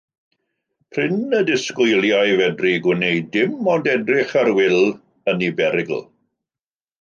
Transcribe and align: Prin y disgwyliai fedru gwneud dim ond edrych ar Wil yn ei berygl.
Prin 0.95 1.19
y 1.39 1.41
disgwyliai 1.49 2.31
fedru 2.39 2.71
gwneud 2.87 3.29
dim 3.37 3.53
ond 3.75 3.91
edrych 3.93 4.33
ar 4.43 4.51
Wil 4.57 4.81
yn 5.35 5.47
ei 5.47 5.53
berygl. 5.61 6.03